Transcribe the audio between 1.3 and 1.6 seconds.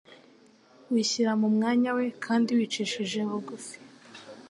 mu